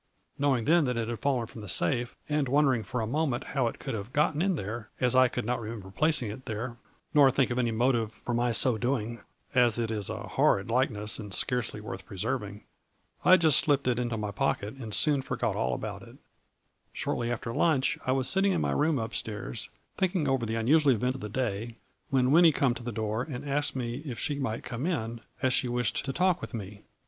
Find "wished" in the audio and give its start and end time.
25.67-26.03